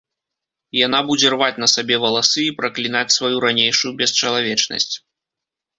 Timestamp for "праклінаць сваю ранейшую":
2.63-3.91